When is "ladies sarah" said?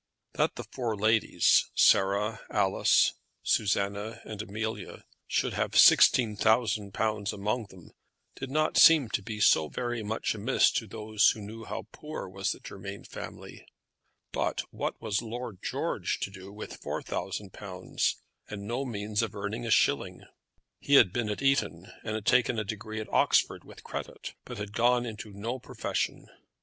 0.97-2.41